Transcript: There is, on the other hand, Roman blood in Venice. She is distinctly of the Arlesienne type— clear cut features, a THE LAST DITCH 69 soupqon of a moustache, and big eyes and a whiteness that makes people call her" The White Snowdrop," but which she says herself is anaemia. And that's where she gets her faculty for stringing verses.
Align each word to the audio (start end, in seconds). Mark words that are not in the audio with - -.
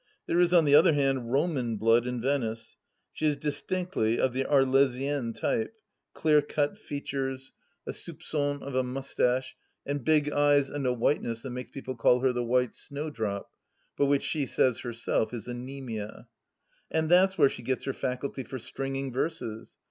There 0.25 0.39
is, 0.39 0.51
on 0.51 0.65
the 0.65 0.73
other 0.73 0.93
hand, 0.93 1.31
Roman 1.31 1.77
blood 1.77 2.07
in 2.07 2.19
Venice. 2.19 2.75
She 3.13 3.27
is 3.27 3.37
distinctly 3.37 4.19
of 4.19 4.33
the 4.33 4.45
Arlesienne 4.45 5.31
type— 5.35 5.75
clear 6.15 6.41
cut 6.41 6.75
features, 6.79 7.51
a 7.85 7.91
THE 7.91 7.91
LAST 7.91 8.05
DITCH 8.07 8.17
69 8.25 8.59
soupqon 8.59 8.61
of 8.63 8.73
a 8.73 8.81
moustache, 8.81 9.55
and 9.85 10.03
big 10.03 10.31
eyes 10.31 10.71
and 10.71 10.87
a 10.87 10.91
whiteness 10.93 11.43
that 11.43 11.51
makes 11.51 11.69
people 11.69 11.95
call 11.95 12.21
her" 12.21 12.33
The 12.33 12.41
White 12.43 12.73
Snowdrop," 12.73 13.51
but 13.95 14.07
which 14.07 14.23
she 14.23 14.47
says 14.47 14.79
herself 14.79 15.35
is 15.35 15.47
anaemia. 15.47 16.25
And 16.89 17.07
that's 17.07 17.37
where 17.37 17.47
she 17.49 17.61
gets 17.61 17.83
her 17.85 17.93
faculty 17.93 18.41
for 18.41 18.57
stringing 18.57 19.13
verses. 19.13 19.77